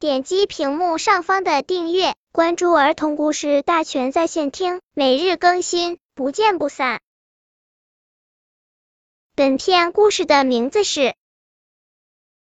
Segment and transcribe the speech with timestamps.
[0.00, 7.00] 点击屏幕上方的订阅，关注儿童故事大全在线听，每日更新，不见不散。
[9.34, 11.00] 本片故事的名字是《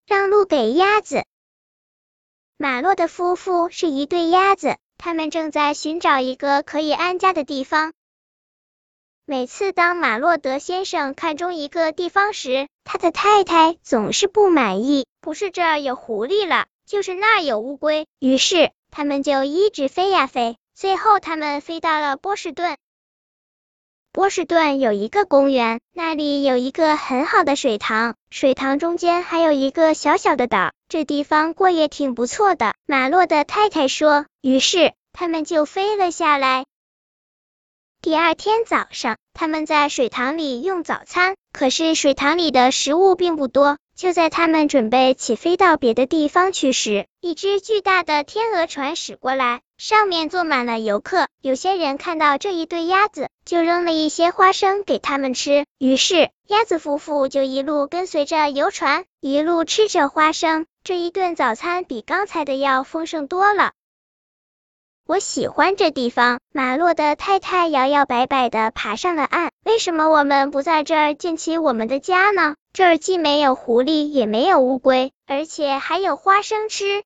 [0.06, 1.16] 让路给鸭子》。
[2.58, 7.94] 马洛的夫妇是一对鸭子，他们正在寻找一个可以安家的地方。
[9.24, 18.08] 每次当马洛德先生看中一个地方时，他的太太总是不满意，不是这儿有狐狸了，就是那儿有乌龟。
[18.20, 22.78] 于是他们就一直飞呀飞，最后他们飞到了波士顿。
[24.12, 32.76] 波士顿有一个公园，那里有一个很好的水塘，水塘中间还有一个小小的岛，这地方过也挺不错的。
[32.86, 36.66] 马洛的太太说，于是他们就飞了下来。
[38.02, 43.78] 第二天早上，他们在水塘里用早餐，可是水塘里的食物并不多。
[43.96, 51.28] 就在他们准备起飞到别的地方去时，一只巨大的天鹅船驶过来，上面坐满了游客。
[51.42, 55.66] 有些人看到这一对鸭子，就扔了一些花生给他们吃。
[55.78, 60.66] 于是，鸭子夫妇就一路跟随着游船，一路吃着花生。
[60.84, 63.72] 这一顿早餐比刚才的要丰盛多了。
[65.08, 66.40] 我喜欢这地方。
[66.52, 69.52] 马洛的太太摇摇摆摆的爬上了岸。
[69.64, 72.56] 为什么我们不在这儿建起我们的家呢？
[72.74, 77.04] 这儿既没有狐狸，也没有乌龟，而且还有花生吃。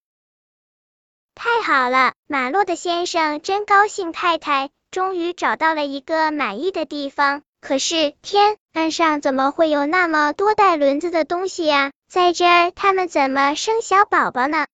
[1.36, 4.14] 太好了，马洛的先生真高兴。
[4.14, 7.42] 太太终于找到了一个满意的地方。
[7.60, 11.92] 可是天，岸上怎么会有那么多带轮子的东西呀？
[12.10, 14.68] 在这儿，他们怎么生小宝宝呢？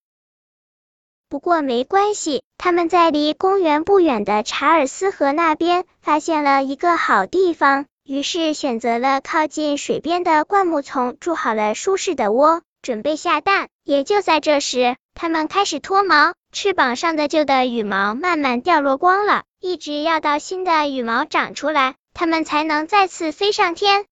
[1.28, 13.68] 不过没关系，他们在离公园不远的查尔斯河那边发现了一个好地方，于是选择了靠近水边的灌木丛，筑好了舒适的窝，准备下蛋。
[13.82, 24.06] 也就在这时，他们开始脱毛，翅膀上的旧的羽毛慢慢掉落光了，一直要到新的羽毛长出来，他们才能再次飞上天。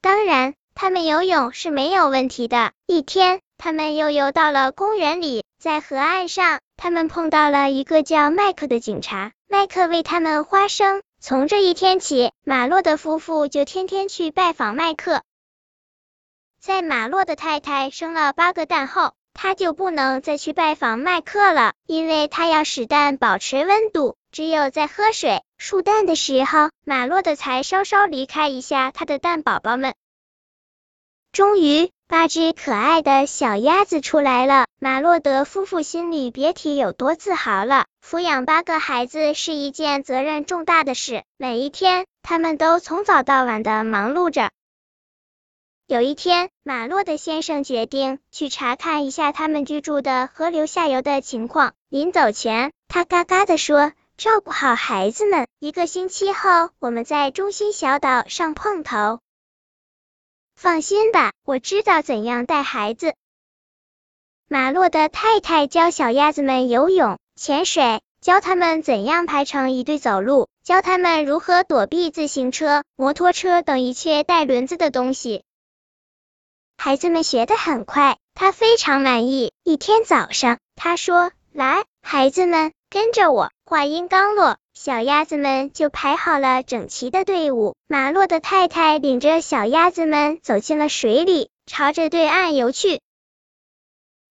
[0.00, 2.72] 当然，他们游泳是没有问题的。
[2.86, 5.44] 一天，他们又游到了公园里。
[5.64, 9.32] 在河岸上，他们碰到了一个叫麦克的警察。
[9.48, 11.02] 麦克为他们花生。
[11.22, 15.22] 从这一天起，马洛的夫妇就天天去拜访麦克。
[16.60, 24.16] 在马洛的太太生了八个蛋后，他就不能再去拜访麦克了，因为他要使蛋保持温度。
[24.30, 29.94] 只有在喝水、数蛋的时候，马洛的才稍稍离开一下他的蛋宝宝们。
[31.34, 31.90] 终于。
[32.06, 37.86] 八只可爱的小鸭子出来了，马洛德夫妇心里别提有多自豪了。
[38.06, 44.50] 抚养八个孩子是一件责任重大的事，每一天他们都从早到晚的忙碌着。
[45.88, 51.72] 有一天，马洛的先生决定去查看一下他们居住的河流下游的情况。
[51.88, 59.18] 临走前，他嘎嘎的说：“照顾好孩子们，一个星期后我们在中心小岛上碰头。”
[60.54, 63.14] 放心吧，我知道怎样带孩子。
[64.48, 75.42] 马洛的太太教小鸭子们游泳、潜水，教他们怎样排成一队走路，教他们如何躲避自行车、摩托车等一切带轮子的东西。
[76.76, 79.52] 孩子们学得很快，他非常满意。
[79.62, 84.56] 一天早上，他说：“来，孩子们，跟着我。”话音刚落。
[84.74, 87.76] 小鸭子们就排好了整齐的队伍。
[87.86, 93.00] 马洛的太太领着小鸭子们走进了水里，朝着对岸游去。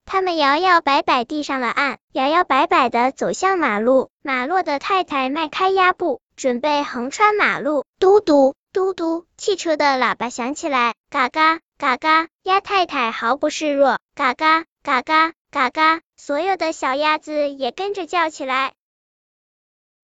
[0.06, 4.09] 他们摇摇摆摆地上了岸，摇摇摆摆的走向马路。
[4.22, 7.86] 马洛的太太迈开鸭步，准备横穿马路。
[7.98, 10.94] 嘟嘟嘟嘟，汽车的喇叭响起来。
[11.09, 13.98] 嘎嘎嘎嘎，鸭太太毫不示弱。
[14.14, 18.74] 嘎嘎嘎嘎嘎嘎，所有的小鸭子也跟着叫起来。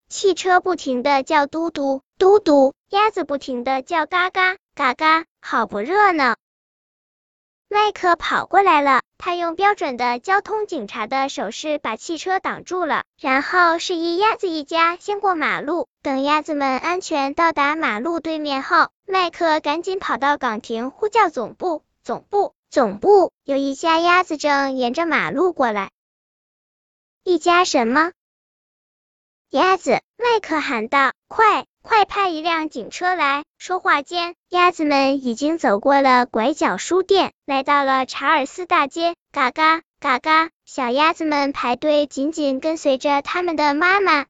[0.10, 6.36] 汽车不停的叫嘟嘟嘟嘟，鸭子不停的叫嘎嘎嘎嘎，好不热闹。
[7.68, 15.88] 麦克跑过来了，他用标准的交通警察的手势把汽车挡住了，然后示意鸭子一家先过马路。
[16.02, 25.92] 等鸭子们安全到达马路对面后，麦克赶紧跑到岗亭呼叫总部，总部，总部，有一家鸭子正沿着马路过来。
[27.24, 28.12] 一家什么？
[29.52, 39.16] 鸭子，麦克喊道：“快，快派一辆警车来！”说话间，鸭子们已经走过了拐角书店，来到了查尔斯大街。
[39.32, 44.28] 嘎嘎嘎嘎，小鸭子们排队，紧紧跟随着他们的妈妈。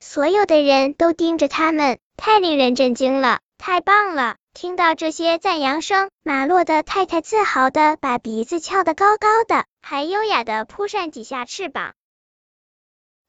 [0.00, 3.40] 所有的人都盯着他们，太令人震惊了！
[3.58, 4.36] 太棒了！
[4.54, 9.66] 听到这些赞扬声，马洛的太太自豪的把鼻子翘得高高的。
[9.82, 11.92] 还优雅的扑扇几下翅膀。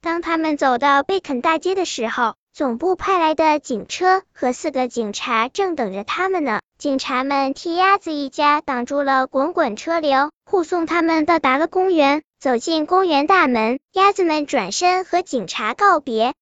[0.06, 6.60] 当他们走到贝肯大街的时候，总部派来的警车和四个警察正等着他们呢。
[6.78, 12.22] 警察们替鸭子一家挡住了滚滚车流，护送他们到达了公园。
[12.40, 16.36] 走进公园大门，鸭子们转身和警察告别。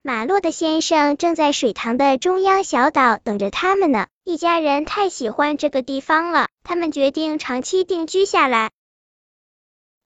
[0.00, 4.06] 马洛的先生正在水塘的中央小岛等着他们呢。
[4.24, 8.70] 一家人太喜欢这个地方了，他们决定长期定居下来。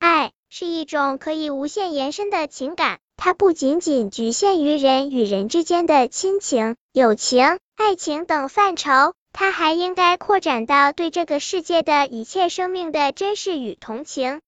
[0.01, 7.59] 爱是一种可以无限延伸的情感，它不仅仅局限于人与人之间的亲情、友情。
[7.75, 14.41] 爱情等范畴，它还应该扩展到对这个世界的一切生命的珍视与同情。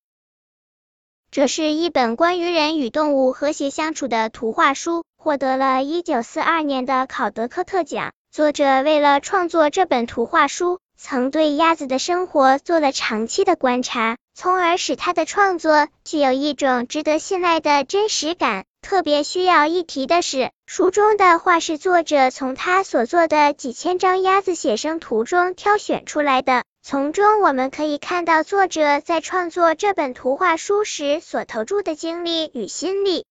[1.33, 8.13] 这是一本关于人与动物和谐相处的图画书，获得了一九四二年的考德科特奖。
[8.31, 18.67] 作者为了创作这本图画书，曾对鸭子的生活做了长期的观察，从而使他的创作具有一种值得信赖的真实感。
[18.83, 26.65] 特别需要一提的是，书中的画是作者从他所做的几千张鸭子写生图中挑选出来的。
[26.83, 33.25] 从中我们可以看到作者在创作这本图画书时所投注的精力与心力。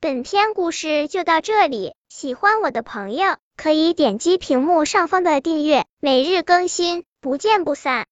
[0.00, 8.04] 本篇故事就到这里，喜欢我的朋友可以点击屏幕上方的订阅，每日更新，不见不散。